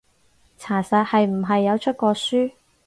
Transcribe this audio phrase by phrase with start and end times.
[0.57, 2.51] 查實係唔係有出過書？